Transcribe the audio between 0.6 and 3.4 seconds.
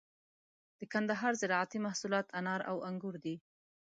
د کندهار زراعتي محصولات انار او انگور دي.